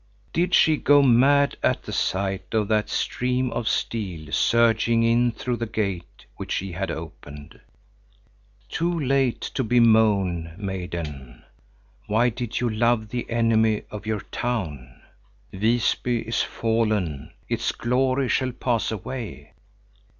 Did 0.33 0.55
she 0.55 0.77
go 0.77 1.03
mad 1.03 1.57
at 1.61 1.83
the 1.83 1.93
sight 1.93 2.55
of 2.55 2.67
that 2.69 2.89
stream 2.89 3.51
of 3.51 3.67
steel 3.69 4.31
surging 4.31 5.03
in 5.03 5.31
through 5.31 5.57
the 5.57 5.67
gate 5.67 6.25
which 6.37 6.51
she 6.53 6.71
had 6.71 6.89
opened? 6.89 7.61
Too 8.67 8.99
late 8.99 9.41
to 9.41 9.63
bemoan, 9.63 10.55
maiden! 10.57 11.43
Why 12.07 12.29
did 12.29 12.59
you 12.59 12.67
love 12.67 13.09
the 13.09 13.29
enemy 13.29 13.83
of 13.91 14.07
your 14.07 14.21
town? 14.21 15.03
Visby 15.53 16.27
is 16.27 16.41
fallen, 16.41 17.31
its 17.47 17.71
glory 17.71 18.27
shall 18.27 18.53
pass 18.53 18.91
away. 18.91 19.51